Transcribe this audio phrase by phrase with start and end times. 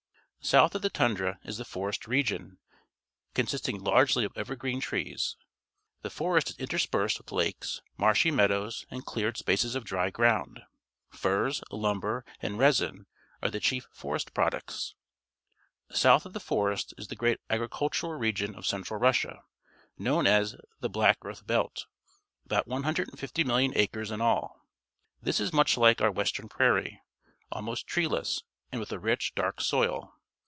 [0.43, 2.57] South of the tundra is the forest region,
[3.35, 5.35] consisting largely of evergreen trees.
[6.01, 10.61] The forest is interspersed with lakes, marshy meadows, and cleared spaces of dry ground.
[11.11, 13.05] Furs, lumber, and resin
[13.43, 14.95] are the chief forest pro ducts.
[15.91, 19.43] South of the forest is the great agricultural region of central Russia,
[19.99, 21.85] known as the "black earth belt,"
[22.45, 24.59] about 150,000,000 acres in all.
[25.23, 26.99] Tliis is much like our western prairie,
[27.51, 28.41] almost treele.ss,
[28.71, 30.15] and with a rich, dark soil.